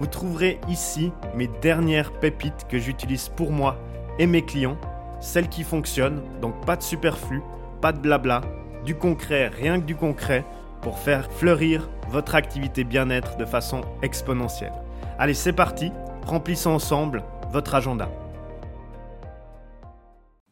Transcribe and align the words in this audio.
Vous 0.00 0.06
trouverez 0.06 0.60
ici 0.68 1.12
mes 1.34 1.46
dernières 1.46 2.12
pépites 2.12 2.66
que 2.68 2.78
j'utilise 2.78 3.28
pour 3.28 3.50
moi 3.50 3.76
et 4.18 4.26
mes 4.26 4.42
clients, 4.42 4.76
celles 5.20 5.48
qui 5.48 5.62
fonctionnent, 5.62 6.22
donc 6.40 6.64
pas 6.66 6.76
de 6.76 6.82
superflu, 6.82 7.42
pas 7.80 7.92
de 7.92 7.98
blabla, 7.98 8.42
du 8.84 8.94
concret, 8.96 9.48
rien 9.48 9.80
que 9.80 9.86
du 9.86 9.96
concret, 9.96 10.44
pour 10.82 10.98
faire 10.98 11.30
fleurir 11.32 11.88
votre 12.08 12.34
activité 12.34 12.84
bien-être 12.84 13.36
de 13.36 13.44
façon 13.44 13.80
exponentielle. 14.02 14.72
Allez, 15.18 15.34
c'est 15.34 15.52
parti, 15.52 15.92
remplissons 16.26 16.72
ensemble 16.72 17.22
votre 17.50 17.74
agenda. 17.74 18.08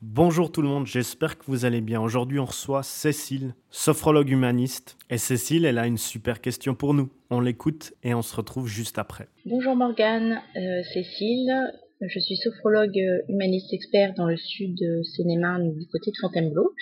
Bonjour 0.05 0.51
tout 0.51 0.63
le 0.63 0.69
monde, 0.69 0.85
j'espère 0.85 1.39
que 1.39 1.45
vous 1.47 1.65
allez 1.65 1.81
bien. 1.81 2.01
Aujourd'hui, 2.01 2.41
on 2.41 2.45
reçoit 2.45 2.83
Cécile, 2.83 3.55
sophrologue 3.71 4.31
humaniste. 4.31 4.97
Et 5.11 5.17
Cécile, 5.17 5.65
elle 5.65 5.79
a 5.79 5.87
une 5.87 5.97
super 5.97 6.41
question 6.41 6.75
pour 6.75 6.93
nous. 6.93 7.13
On 7.31 7.39
l'écoute 7.39 7.93
et 8.03 8.13
on 8.13 8.21
se 8.21 8.35
retrouve 8.35 8.67
juste 8.67 8.99
après. 8.99 9.29
Bonjour 9.47 9.77
Morgane, 9.77 10.43
euh, 10.57 10.83
Cécile. 10.93 11.53
Je 12.01 12.19
suis 12.19 12.37
sophrologue 12.37 13.01
humaniste 13.29 13.73
expert 13.73 14.13
dans 14.15 14.27
le 14.27 14.37
sud 14.37 14.75
de 14.75 15.05
Seine-et-Marne, 15.05 15.73
du 15.79 15.87
côté 15.87 16.11
de 16.11 16.17
Fontainebleau. 16.21 16.73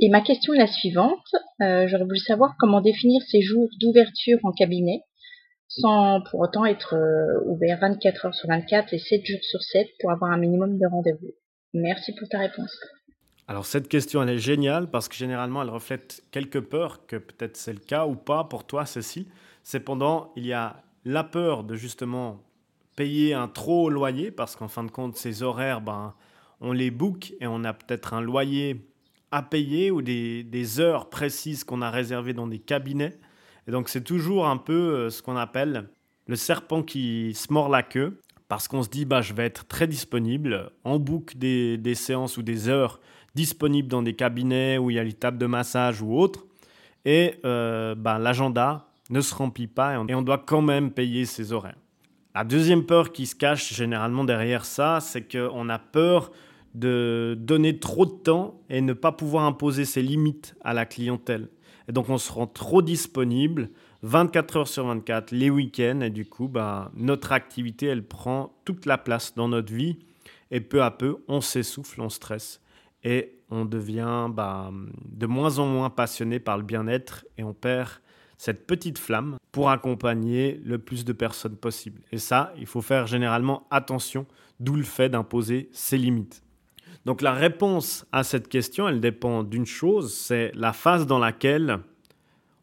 Et 0.00 0.08
ma 0.08 0.22
question 0.22 0.54
est 0.54 0.58
la 0.58 0.66
suivante. 0.66 1.28
Euh, 1.60 1.86
J'aurais 1.88 2.04
voulu 2.04 2.20
savoir 2.20 2.54
comment 2.58 2.80
définir 2.80 3.20
ces 3.30 3.42
jours 3.42 3.68
d'ouverture 3.82 4.38
en 4.44 4.52
cabinet 4.52 5.02
sans 5.68 6.22
pour 6.30 6.40
autant 6.40 6.64
être 6.64 6.94
euh, 6.94 7.44
ouvert 7.44 7.78
24 7.80 8.26
heures 8.26 8.34
sur 8.34 8.48
24 8.48 8.94
et 8.94 8.98
7 8.98 9.26
jours 9.26 9.40
sur 9.42 9.60
7 9.60 9.88
pour 10.00 10.10
avoir 10.10 10.30
un 10.30 10.38
minimum 10.38 10.78
de 10.78 10.86
rendez-vous. 10.86 11.32
Merci 11.74 12.12
pour 12.14 12.28
ta 12.28 12.38
réponse. 12.38 12.78
Alors 13.48 13.66
cette 13.66 13.88
question, 13.88 14.22
elle 14.22 14.30
est 14.30 14.38
géniale 14.38 14.90
parce 14.90 15.08
que 15.08 15.14
généralement, 15.14 15.62
elle 15.62 15.70
reflète 15.70 16.22
quelque 16.30 16.58
peur 16.58 17.06
que 17.06 17.16
peut-être 17.16 17.56
c'est 17.56 17.72
le 17.72 17.80
cas 17.80 18.06
ou 18.06 18.14
pas 18.14 18.44
pour 18.44 18.66
toi, 18.66 18.86
Cécile. 18.86 19.26
Cependant, 19.62 20.32
il 20.36 20.46
y 20.46 20.52
a 20.52 20.82
la 21.04 21.24
peur 21.24 21.64
de 21.64 21.74
justement 21.74 22.42
payer 22.96 23.34
un 23.34 23.48
trop 23.48 23.84
haut 23.84 23.90
loyer 23.90 24.30
parce 24.30 24.56
qu'en 24.56 24.68
fin 24.68 24.84
de 24.84 24.90
compte, 24.90 25.16
ces 25.16 25.42
horaires, 25.42 25.80
ben, 25.80 26.14
on 26.60 26.72
les 26.72 26.90
book 26.90 27.32
et 27.40 27.46
on 27.46 27.64
a 27.64 27.72
peut-être 27.72 28.14
un 28.14 28.20
loyer 28.20 28.86
à 29.30 29.42
payer 29.42 29.90
ou 29.90 30.02
des, 30.02 30.44
des 30.44 30.80
heures 30.80 31.08
précises 31.08 31.64
qu'on 31.64 31.82
a 31.82 31.90
réservées 31.90 32.34
dans 32.34 32.46
des 32.46 32.58
cabinets. 32.58 33.18
Et 33.66 33.70
donc 33.70 33.88
c'est 33.88 34.04
toujours 34.04 34.46
un 34.46 34.58
peu 34.58 34.72
euh, 34.72 35.10
ce 35.10 35.22
qu'on 35.22 35.36
appelle 35.36 35.88
le 36.26 36.36
serpent 36.36 36.82
qui 36.82 37.34
se 37.34 37.52
mord 37.52 37.68
la 37.68 37.82
queue 37.82 38.20
parce 38.52 38.68
qu'on 38.68 38.82
se 38.82 38.90
dit 38.90 39.06
bah, 39.06 39.22
je 39.22 39.32
vais 39.32 39.46
être 39.46 39.64
très 39.64 39.86
disponible, 39.86 40.72
en 40.84 40.98
book 40.98 41.38
des, 41.38 41.78
des, 41.78 41.94
séances 41.94 42.36
ou 42.36 42.42
des 42.42 42.68
heures 42.68 43.00
disponibles 43.34 43.88
dans 43.88 44.02
des 44.02 44.12
cabinets 44.12 44.76
où 44.76 44.90
il 44.90 44.96
y 44.96 44.98
a 44.98 45.04
les 45.04 45.14
tables 45.14 45.38
de 45.38 45.46
massage 45.46 46.02
ou 46.02 46.18
autres, 46.18 46.44
et 47.06 47.36
euh, 47.46 47.94
bah, 47.94 48.18
l'agenda 48.18 48.90
ne 49.08 49.22
se 49.22 49.34
remplit 49.34 49.68
pas 49.68 49.94
et 49.94 50.14
on, 50.14 50.20
doit 50.20 50.36
quand 50.36 50.60
même 50.60 50.90
payer 50.90 51.24
ses 51.24 51.54
horaires. 51.54 51.78
La 52.34 52.44
deuxième 52.44 52.84
peur 52.84 53.12
qui 53.12 53.24
se 53.24 53.34
cache 53.34 53.72
généralement 53.72 54.22
derrière 54.22 54.66
ça, 54.66 55.00
c'est 55.00 55.22
qu'on 55.22 55.70
a 55.70 55.78
peur 55.78 56.30
de 56.74 57.34
donner 57.40 57.78
trop 57.78 58.04
de 58.04 58.10
temps 58.10 58.60
et 58.68 58.82
ne 58.82 58.92
pas 58.92 59.12
pouvoir 59.12 59.44
imposer 59.44 59.86
ses 59.86 60.02
limites 60.02 60.54
à 60.62 60.74
la 60.74 60.84
clientèle. 60.84 61.48
Et 61.88 61.92
donc 61.92 62.10
on 62.10 62.18
se 62.18 62.30
rend 62.30 62.48
trop 62.48 62.82
disponible 62.82 63.70
24 64.02 64.56
heures 64.56 64.68
sur 64.68 64.86
24, 64.86 65.30
les 65.30 65.48
week-ends, 65.48 66.00
et 66.00 66.10
du 66.10 66.26
coup, 66.26 66.48
bah, 66.48 66.90
notre 66.94 67.32
activité, 67.32 67.86
elle 67.86 68.04
prend 68.04 68.52
toute 68.64 68.84
la 68.84 68.98
place 68.98 69.34
dans 69.34 69.48
notre 69.48 69.72
vie, 69.72 69.98
et 70.50 70.60
peu 70.60 70.82
à 70.82 70.90
peu, 70.90 71.18
on 71.28 71.40
s'essouffle, 71.40 72.00
on 72.00 72.08
stresse, 72.08 72.60
et 73.04 73.38
on 73.50 73.64
devient 73.64 74.28
bah, 74.30 74.72
de 75.04 75.26
moins 75.26 75.58
en 75.58 75.66
moins 75.66 75.90
passionné 75.90 76.40
par 76.40 76.56
le 76.58 76.64
bien-être, 76.64 77.24
et 77.38 77.44
on 77.44 77.54
perd 77.54 77.88
cette 78.38 78.66
petite 78.66 78.98
flamme 78.98 79.36
pour 79.52 79.70
accompagner 79.70 80.60
le 80.64 80.78
plus 80.78 81.04
de 81.04 81.12
personnes 81.12 81.56
possible. 81.56 82.02
Et 82.10 82.18
ça, 82.18 82.52
il 82.58 82.66
faut 82.66 82.82
faire 82.82 83.06
généralement 83.06 83.68
attention, 83.70 84.26
d'où 84.58 84.74
le 84.74 84.82
fait 84.82 85.10
d'imposer 85.10 85.68
ses 85.72 85.96
limites. 85.96 86.42
Donc 87.04 87.22
la 87.22 87.32
réponse 87.32 88.04
à 88.10 88.24
cette 88.24 88.48
question, 88.48 88.88
elle 88.88 89.00
dépend 89.00 89.44
d'une 89.44 89.66
chose, 89.66 90.12
c'est 90.12 90.50
la 90.54 90.72
phase 90.72 91.06
dans 91.06 91.20
laquelle 91.20 91.78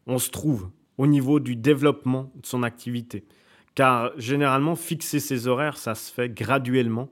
on 0.06 0.18
se 0.18 0.30
trouve 0.30 0.70
au 1.00 1.06
niveau 1.06 1.40
du 1.40 1.56
développement 1.56 2.30
de 2.34 2.44
son 2.44 2.62
activité. 2.62 3.24
Car 3.74 4.12
généralement, 4.18 4.76
fixer 4.76 5.18
ses 5.18 5.48
horaires, 5.48 5.78
ça 5.78 5.94
se 5.94 6.12
fait 6.12 6.28
graduellement. 6.28 7.08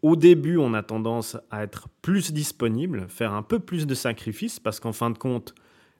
Au 0.00 0.16
début, 0.16 0.56
on 0.56 0.72
a 0.72 0.82
tendance 0.82 1.36
à 1.50 1.62
être 1.62 1.90
plus 2.00 2.32
disponible, 2.32 3.04
faire 3.10 3.34
un 3.34 3.42
peu 3.42 3.58
plus 3.58 3.86
de 3.86 3.94
sacrifices, 3.94 4.58
parce 4.58 4.80
qu'en 4.80 4.94
fin 4.94 5.10
de 5.10 5.18
compte, 5.18 5.54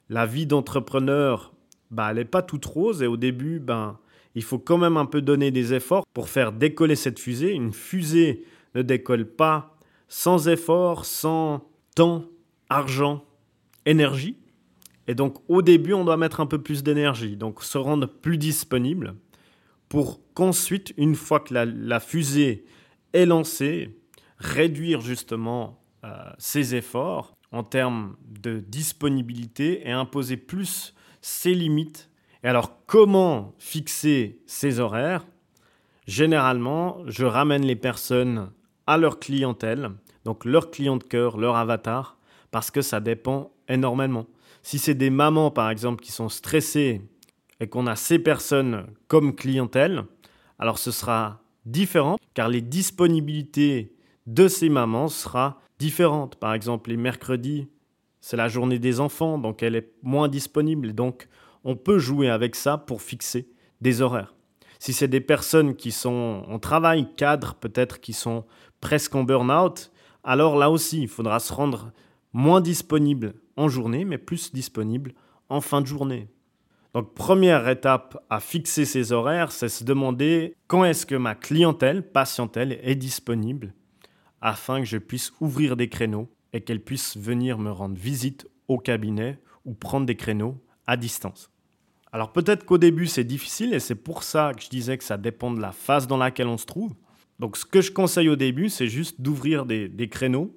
la 0.08 0.24
vie 0.24 0.46
d'entrepreneur, 0.46 1.52
bah, 1.90 2.06
elle 2.08 2.16
n'est 2.16 2.24
pas 2.24 2.40
toute 2.40 2.64
rose, 2.64 3.02
et 3.02 3.06
au 3.06 3.18
début, 3.18 3.60
ben, 3.60 3.98
il 4.34 4.42
faut 4.42 4.58
quand 4.58 4.78
même 4.78 4.96
un 4.96 5.04
peu 5.04 5.20
donner 5.20 5.50
des 5.50 5.74
efforts 5.74 6.06
pour 6.14 6.30
faire 6.30 6.50
décoller 6.50 6.96
cette 6.96 7.18
fusée. 7.18 7.52
Une 7.52 7.74
fusée 7.74 8.42
ne 8.74 8.80
décolle 8.80 9.26
pas 9.26 9.76
sans 10.08 10.48
effort, 10.48 11.04
sans 11.04 11.68
temps, 11.94 12.24
argent, 12.70 13.22
énergie. 13.84 14.38
Et 15.08 15.14
donc 15.14 15.38
au 15.48 15.62
début, 15.62 15.94
on 15.94 16.04
doit 16.04 16.16
mettre 16.16 16.40
un 16.40 16.46
peu 16.46 16.62
plus 16.62 16.82
d'énergie, 16.84 17.36
donc 17.36 17.64
se 17.64 17.78
rendre 17.78 18.06
plus 18.06 18.38
disponible 18.38 19.14
pour 19.88 20.20
qu'ensuite, 20.34 20.92
une 20.96 21.14
fois 21.14 21.40
que 21.40 21.54
la, 21.54 22.00
fusée 22.00 22.64
est 23.14 23.26
lancée, 23.26 23.96
réduire 24.36 25.00
justement 25.00 25.82
euh, 26.04 26.10
ses 26.38 26.74
efforts 26.74 27.34
en 27.50 27.62
termes 27.62 28.16
de 28.26 28.60
disponibilité 28.60 29.88
et 29.88 29.92
imposer 29.92 30.36
plus 30.36 30.94
ses 31.22 31.54
limites. 31.54 32.10
Et 32.44 32.48
alors 32.48 32.84
comment 32.86 33.54
fixer 33.58 34.40
ses 34.46 34.78
horaires? 34.78 35.26
Généralement, 36.06 36.98
je 37.06 37.24
ramène 37.24 37.64
les 37.64 37.76
personnes 37.76 38.50
à 38.86 38.98
leur 38.98 39.18
clientèle, 39.18 39.90
donc 40.24 40.44
leur 40.44 40.70
client 40.70 40.96
de 40.96 41.04
cœur, 41.04 41.38
leur 41.38 41.56
avatar, 41.56 42.18
parce 42.50 42.70
que 42.70 42.82
ça 42.82 43.00
dépend 43.00 43.50
énormément. 43.68 44.26
Si 44.68 44.78
c'est 44.78 44.94
des 44.94 45.08
mamans, 45.08 45.50
par 45.50 45.70
exemple, 45.70 46.04
qui 46.04 46.12
sont 46.12 46.28
stressées 46.28 47.00
et 47.58 47.68
qu'on 47.68 47.86
a 47.86 47.96
ces 47.96 48.18
personnes 48.18 48.86
comme 49.06 49.34
clientèle, 49.34 50.04
alors 50.58 50.78
ce 50.78 50.90
sera 50.90 51.40
différent 51.64 52.18
car 52.34 52.50
les 52.50 52.60
disponibilités 52.60 53.96
de 54.26 54.46
ces 54.46 54.68
mamans 54.68 55.08
sera 55.08 55.58
différentes. 55.78 56.36
Par 56.36 56.52
exemple, 56.52 56.90
les 56.90 56.98
mercredis, 56.98 57.70
c'est 58.20 58.36
la 58.36 58.48
journée 58.48 58.78
des 58.78 59.00
enfants, 59.00 59.38
donc 59.38 59.62
elle 59.62 59.74
est 59.74 59.90
moins 60.02 60.28
disponible. 60.28 60.92
Donc, 60.92 61.28
on 61.64 61.74
peut 61.74 61.98
jouer 61.98 62.28
avec 62.28 62.54
ça 62.54 62.76
pour 62.76 63.00
fixer 63.00 63.48
des 63.80 64.02
horaires. 64.02 64.34
Si 64.80 64.92
c'est 64.92 65.08
des 65.08 65.22
personnes 65.22 65.76
qui 65.76 65.92
sont 65.92 66.44
en 66.46 66.58
travail 66.58 67.08
cadre, 67.16 67.54
peut-être 67.54 68.00
qui 68.00 68.12
sont 68.12 68.44
presque 68.82 69.14
en 69.14 69.24
burn-out, 69.24 69.90
alors 70.24 70.56
là 70.56 70.70
aussi, 70.70 71.00
il 71.00 71.08
faudra 71.08 71.40
se 71.40 71.54
rendre 71.54 71.90
moins 72.34 72.60
disponible 72.60 73.32
en 73.58 73.68
journée, 73.68 74.04
mais 74.04 74.18
plus 74.18 74.52
disponible 74.52 75.12
en 75.48 75.60
fin 75.60 75.80
de 75.80 75.86
journée. 75.86 76.28
Donc 76.94 77.14
première 77.14 77.68
étape 77.68 78.24
à 78.30 78.40
fixer 78.40 78.84
ses 78.84 79.12
horaires, 79.12 79.52
c'est 79.52 79.68
se 79.68 79.84
demander 79.84 80.54
quand 80.66 80.84
est-ce 80.84 81.04
que 81.04 81.14
ma 81.14 81.34
clientèle, 81.34 82.02
patientèle, 82.02 82.78
est 82.82 82.94
disponible 82.94 83.74
afin 84.40 84.80
que 84.80 84.86
je 84.86 84.96
puisse 84.96 85.32
ouvrir 85.40 85.76
des 85.76 85.88
créneaux 85.88 86.28
et 86.52 86.62
qu'elle 86.62 86.82
puisse 86.82 87.16
venir 87.16 87.58
me 87.58 87.70
rendre 87.70 87.96
visite 87.96 88.48
au 88.68 88.78
cabinet 88.78 89.38
ou 89.64 89.74
prendre 89.74 90.06
des 90.06 90.16
créneaux 90.16 90.56
à 90.86 90.96
distance. 90.96 91.50
Alors 92.10 92.32
peut-être 92.32 92.64
qu'au 92.64 92.78
début 92.78 93.06
c'est 93.06 93.24
difficile 93.24 93.74
et 93.74 93.80
c'est 93.80 93.94
pour 93.94 94.22
ça 94.22 94.52
que 94.56 94.62
je 94.62 94.70
disais 94.70 94.96
que 94.96 95.04
ça 95.04 95.18
dépend 95.18 95.50
de 95.50 95.60
la 95.60 95.72
phase 95.72 96.06
dans 96.06 96.16
laquelle 96.16 96.46
on 96.46 96.56
se 96.56 96.64
trouve. 96.64 96.94
Donc 97.38 97.56
ce 97.56 97.66
que 97.66 97.82
je 97.82 97.92
conseille 97.92 98.30
au 98.30 98.36
début, 98.36 98.70
c'est 98.70 98.88
juste 98.88 99.20
d'ouvrir 99.20 99.66
des, 99.66 99.88
des 99.88 100.08
créneaux 100.08 100.56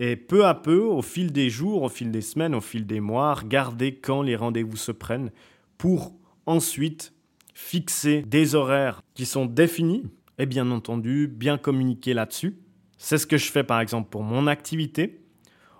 et 0.00 0.16
peu 0.16 0.46
à 0.46 0.54
peu, 0.54 0.80
au 0.80 1.02
fil 1.02 1.32
des 1.32 1.50
jours, 1.50 1.82
au 1.82 1.88
fil 1.88 2.10
des 2.10 2.20
semaines, 2.20 2.54
au 2.54 2.60
fil 2.60 2.86
des 2.86 3.00
mois, 3.00 3.34
regardez 3.34 3.96
quand 3.96 4.22
les 4.22 4.36
rendez-vous 4.36 4.76
se 4.76 4.92
prennent 4.92 5.30
pour 5.76 6.14
ensuite 6.46 7.12
fixer 7.54 8.22
des 8.22 8.54
horaires 8.54 9.02
qui 9.14 9.26
sont 9.26 9.46
définis 9.46 10.04
et 10.38 10.46
bien 10.46 10.70
entendu 10.70 11.26
bien 11.26 11.58
communiquer 11.58 12.14
là-dessus. 12.14 12.56
C'est 12.96 13.18
ce 13.18 13.26
que 13.26 13.36
je 13.36 13.50
fais 13.50 13.64
par 13.64 13.80
exemple 13.80 14.08
pour 14.08 14.22
mon 14.22 14.46
activité. 14.46 15.20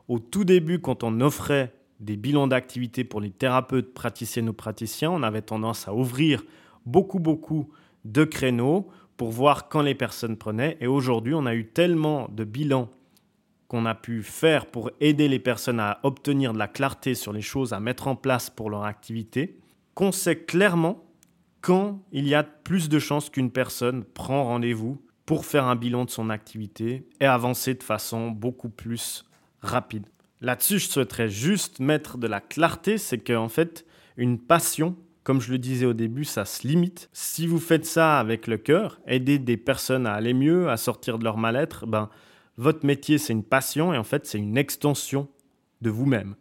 Au 0.08 0.18
tout 0.18 0.44
début, 0.44 0.80
quand 0.80 1.04
on 1.04 1.20
offrait 1.20 1.72
des 2.00 2.16
bilans 2.16 2.46
d'activité 2.46 3.04
pour 3.04 3.20
les 3.20 3.30
thérapeutes, 3.30 3.94
praticiennes 3.94 4.48
ou 4.48 4.52
praticiens, 4.52 5.10
on 5.10 5.22
avait 5.22 5.42
tendance 5.42 5.86
à 5.86 5.94
ouvrir 5.94 6.44
beaucoup, 6.86 7.18
beaucoup 7.18 7.68
de 8.04 8.24
créneaux 8.24 8.88
pour 9.16 9.30
voir 9.30 9.68
quand 9.68 9.82
les 9.82 9.94
personnes 9.94 10.36
prenaient. 10.36 10.76
Et 10.80 10.86
aujourd'hui, 10.86 11.34
on 11.34 11.46
a 11.46 11.54
eu 11.54 11.66
tellement 11.66 12.28
de 12.32 12.44
bilans 12.44 12.88
qu'on 13.68 13.84
a 13.84 13.94
pu 13.94 14.22
faire 14.22 14.66
pour 14.66 14.90
aider 15.00 15.28
les 15.28 15.38
personnes 15.38 15.78
à 15.78 16.00
obtenir 16.02 16.54
de 16.54 16.58
la 16.58 16.68
clarté 16.68 17.14
sur 17.14 17.32
les 17.32 17.42
choses 17.42 17.72
à 17.72 17.80
mettre 17.80 18.08
en 18.08 18.16
place 18.16 18.50
pour 18.50 18.70
leur 18.70 18.84
activité, 18.84 19.60
qu'on 19.94 20.10
sait 20.10 20.38
clairement 20.38 21.04
quand 21.60 22.02
il 22.12 22.26
y 22.26 22.34
a 22.34 22.42
plus 22.42 22.88
de 22.88 22.98
chances 22.98 23.30
qu'une 23.30 23.50
personne 23.50 24.04
prend 24.04 24.44
rendez-vous 24.44 25.02
pour 25.26 25.44
faire 25.44 25.66
un 25.66 25.76
bilan 25.76 26.06
de 26.06 26.10
son 26.10 26.30
activité 26.30 27.06
et 27.20 27.26
avancer 27.26 27.74
de 27.74 27.82
façon 27.82 28.30
beaucoup 28.30 28.70
plus 28.70 29.26
rapide. 29.60 30.06
Là-dessus, 30.40 30.78
je 30.78 30.88
souhaiterais 30.88 31.28
juste 31.28 31.80
mettre 31.80 32.16
de 32.16 32.26
la 32.26 32.40
clarté, 32.40 32.96
c'est 32.96 33.18
qu'en 33.18 33.48
fait, 33.48 33.84
une 34.16 34.38
passion, 34.38 34.96
comme 35.24 35.40
je 35.40 35.50
le 35.50 35.58
disais 35.58 35.84
au 35.84 35.92
début, 35.92 36.24
ça 36.24 36.44
se 36.44 36.66
limite. 36.66 37.10
Si 37.12 37.46
vous 37.46 37.58
faites 37.58 37.84
ça 37.84 38.18
avec 38.18 38.46
le 38.46 38.56
cœur, 38.56 39.00
aider 39.06 39.38
des 39.38 39.56
personnes 39.56 40.06
à 40.06 40.14
aller 40.14 40.32
mieux, 40.32 40.70
à 40.70 40.76
sortir 40.76 41.18
de 41.18 41.24
leur 41.24 41.36
mal-être, 41.36 41.86
ben, 41.86 42.08
votre 42.58 42.84
métier, 42.84 43.18
c'est 43.18 43.32
une 43.32 43.44
passion 43.44 43.94
et 43.94 43.98
en 43.98 44.04
fait, 44.04 44.26
c'est 44.26 44.38
une 44.38 44.58
extension 44.58 45.28
de 45.80 45.90
vous-même. 45.90 46.34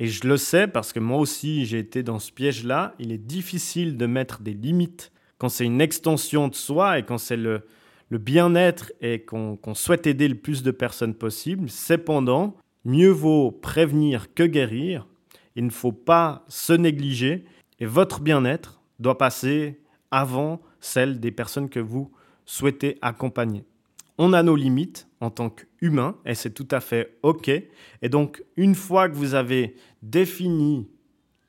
Et 0.00 0.08
je 0.08 0.26
le 0.26 0.36
sais 0.36 0.66
parce 0.66 0.92
que 0.92 0.98
moi 0.98 1.18
aussi, 1.18 1.64
j'ai 1.64 1.78
été 1.78 2.02
dans 2.02 2.18
ce 2.18 2.32
piège-là. 2.32 2.94
Il 2.98 3.12
est 3.12 3.18
difficile 3.18 3.96
de 3.96 4.06
mettre 4.06 4.42
des 4.42 4.54
limites 4.54 5.12
quand 5.38 5.48
c'est 5.48 5.64
une 5.64 5.80
extension 5.80 6.48
de 6.48 6.56
soi 6.56 6.98
et 6.98 7.04
quand 7.04 7.18
c'est 7.18 7.36
le, 7.36 7.62
bien-être 8.10 8.92
et 9.00 9.24
qu'on 9.24 9.58
souhaite 9.74 10.06
aider 10.06 10.26
le 10.28 10.34
plus 10.34 10.64
de 10.64 10.72
personnes 10.72 11.14
possible. 11.14 11.70
Cependant, 11.70 12.56
mieux 12.84 13.10
vaut 13.10 13.52
prévenir 13.52 14.34
que 14.34 14.42
guérir. 14.42 15.06
Il 15.54 15.64
ne 15.64 15.70
faut 15.70 15.92
pas 15.92 16.44
se 16.48 16.72
négliger 16.72 17.44
et 17.78 17.86
votre 17.86 18.20
bien-être 18.20 18.82
doit 18.98 19.16
passer 19.16 19.80
avant 20.10 20.60
celle 20.80 21.20
des 21.20 21.30
personnes 21.30 21.70
que 21.70 21.80
vous 21.80 22.10
souhaitez 22.44 22.98
accompagner. 23.00 23.64
On 24.18 24.32
a 24.32 24.42
nos 24.42 24.56
limites 24.56 25.08
en 25.20 25.30
tant 25.30 25.50
qu'humain 25.50 26.16
et 26.26 26.34
c'est 26.34 26.50
tout 26.50 26.68
à 26.70 26.80
fait 26.80 27.18
OK. 27.22 27.48
Et 27.48 28.08
donc, 28.08 28.44
une 28.56 28.74
fois 28.74 29.08
que 29.08 29.14
vous 29.14 29.34
avez 29.34 29.76
défini 30.02 30.88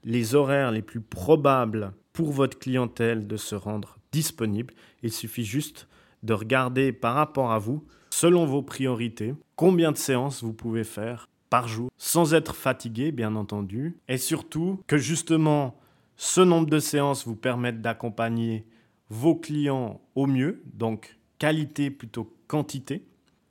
les 0.04 0.36
horaires 0.36 0.71
les 0.71 0.81
plus 0.81 1.01
probables 1.01 1.94
pour 2.13 2.31
votre 2.31 2.60
clientèle 2.60 3.27
de 3.27 3.38
se 3.38 3.56
rendre 3.56 3.98
disponible, 4.12 4.74
il 5.01 5.12
suffit 5.12 5.45
juste 5.45 5.88
de 6.21 6.33
regarder 6.33 6.94
par 6.94 7.15
rapport 7.15 7.51
à 7.51 7.60
vous, 7.60 7.83
selon 8.10 8.45
vos 8.45 8.62
priorités, 8.62 9.33
combien 9.56 9.92
de 9.92 9.98
séances 9.98 10.44
vous 10.44 10.54
pouvez 10.54 10.83
faire 10.83 11.27
par 11.50 11.68
jour, 11.68 11.89
sans 11.98 12.33
être 12.33 12.56
fatigué, 12.56 13.12
bien 13.12 13.36
entendu, 13.36 13.98
et 14.07 14.18
surtout 14.18 14.80
que 14.88 14.98
justement 14.98 15.80
ce 16.16 16.42
nombre 16.42 16.69
de 16.69 16.80
séances 16.80 17.27
vous 17.27 17.36
permette 17.36 17.81
d'accompagner 17.81 18.66
vos 19.09 19.36
clients 19.36 20.01
au 20.16 20.25
mieux, 20.25 20.63
donc 20.74 21.18
qualité 21.38 21.92
plutôt 21.92 22.24
que 22.24 22.33
quantité, 22.53 23.03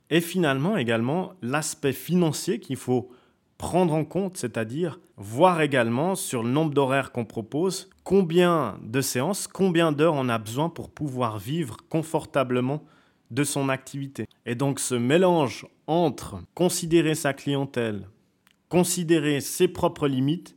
et 0.09 0.21
finalement 0.21 0.77
également 0.77 1.33
l'aspect 1.41 1.91
financier 1.91 2.61
qu'il 2.61 2.77
faut 2.77 3.11
prendre 3.57 3.93
en 3.93 4.05
compte, 4.05 4.37
c'est-à-dire 4.37 5.01
voir 5.17 5.59
également 5.59 6.15
sur 6.15 6.41
le 6.41 6.49
nombre 6.49 6.73
d'horaires 6.73 7.11
qu'on 7.11 7.25
propose, 7.25 7.89
combien 8.05 8.79
de 8.81 9.01
séances, 9.01 9.49
combien 9.49 9.91
d'heures 9.91 10.13
on 10.13 10.29
a 10.29 10.37
besoin 10.37 10.69
pour 10.69 10.89
pouvoir 10.89 11.37
vivre 11.37 11.75
confortablement 11.89 12.81
de 13.29 13.43
son 13.43 13.67
activité. 13.67 14.25
Et 14.45 14.55
donc 14.55 14.79
ce 14.79 14.95
mélange 14.95 15.67
entre 15.85 16.41
considérer 16.53 17.13
sa 17.13 17.33
clientèle, 17.33 18.07
considérer 18.69 19.41
ses 19.41 19.67
propres 19.67 20.07
limites 20.07 20.55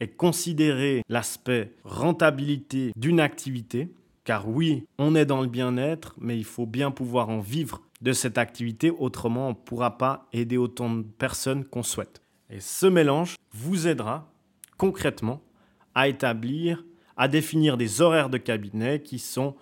et 0.00 0.08
considérer 0.08 1.02
l'aspect 1.08 1.72
rentabilité 1.84 2.92
d'une 2.94 3.20
activité, 3.20 3.90
car 4.30 4.48
oui, 4.48 4.86
on 4.96 5.16
est 5.16 5.24
dans 5.24 5.40
le 5.40 5.48
bien-être, 5.48 6.14
mais 6.20 6.38
il 6.38 6.44
faut 6.44 6.64
bien 6.64 6.92
pouvoir 6.92 7.30
en 7.30 7.40
vivre 7.40 7.82
de 8.00 8.12
cette 8.12 8.38
activité, 8.38 8.92
autrement 8.92 9.46
on 9.46 9.50
ne 9.50 9.54
pourra 9.54 9.98
pas 9.98 10.28
aider 10.32 10.56
autant 10.56 10.88
de 10.88 11.02
personnes 11.02 11.64
qu'on 11.64 11.82
souhaite. 11.82 12.22
Et 12.48 12.60
ce 12.60 12.86
mélange 12.86 13.34
vous 13.52 13.88
aidera 13.88 14.32
concrètement 14.78 15.42
à 15.96 16.06
établir, 16.06 16.84
à 17.16 17.26
définir 17.26 17.76
des 17.76 18.02
horaires 18.02 18.30
de 18.30 18.38
cabinet 18.38 19.02
qui 19.02 19.18
sont 19.18 19.56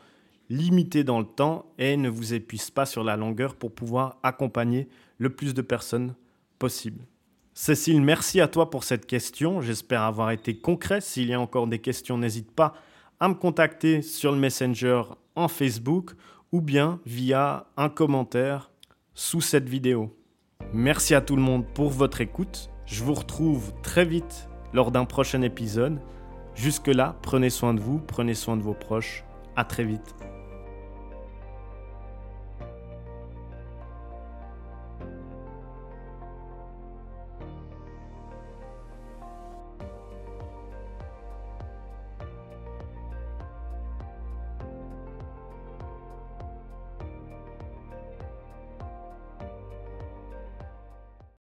limités 0.51 1.03
dans 1.03 1.21
le 1.21 1.25
temps 1.25 1.73
et 1.79 1.97
ne 1.97 2.11
vous 2.11 2.35
épuisent 2.35 2.71
pas 2.71 2.85
sur 2.85 3.05
la 3.05 3.17
longueur 3.17 3.55
pour 3.55 3.75
pouvoir 3.75 4.19
accompagner 4.23 4.87
le 5.17 5.31
plus 5.31 5.55
de 5.55 5.63
personnes 5.63 6.15
possible. 6.59 7.07
Cécile, 7.55 8.03
merci 8.03 8.39
à 8.43 8.49
toi 8.49 8.69
pour 8.69 8.85
cette 8.85 9.07
question. 9.07 9.63
J'espère 9.63 10.03
avoir 10.03 10.31
été 10.31 10.59
concret. 10.59 11.01
S'il 11.01 11.31
y 11.31 11.33
a 11.33 11.41
encore 11.41 11.69
des 11.69 11.79
questions, 11.79 12.19
n'hésite 12.19 12.51
pas 12.51 12.75
à 13.21 13.29
me 13.29 13.35
contacter 13.35 14.03
sur 14.03 14.33
le 14.33 14.39
Messenger 14.39 15.03
en 15.35 15.49
Facebook 15.49 16.13
ou 16.53 16.61
bien 16.61 17.01
via 17.05 17.67
un 17.77 17.89
commentaire 17.89 18.71
sous 19.15 19.41
cette 19.41 19.69
vidéo. 19.69 20.15
Merci 20.73 21.15
à 21.15 21.21
tout 21.21 21.37
le 21.37 21.43
monde 21.43 21.67
pour 21.75 21.91
votre 21.91 22.21
écoute. 22.21 22.71
Je 22.87 23.03
vous 23.05 23.15
retrouve 23.15 23.73
très 23.83 24.05
vite 24.05 24.49
lors 24.73 24.91
d'un 24.91 25.05
prochain 25.05 25.43
épisode. 25.43 26.01
Jusque-là, 26.55 27.17
prenez 27.23 27.51
soin 27.51 27.75
de 27.75 27.81
vous, 27.81 27.99
prenez 27.99 28.35
soin 28.35 28.57
de 28.57 28.63
vos 28.63 28.75
proches. 28.75 29.25
À 29.57 29.65
très 29.65 29.85
vite. 29.85 30.15